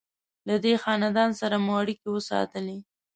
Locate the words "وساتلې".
2.11-2.77